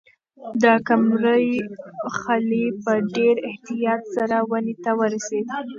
[0.63, 1.47] د قمرۍ
[2.19, 5.45] خلی په ډېر احتیاط سره ونې ته ورسېد.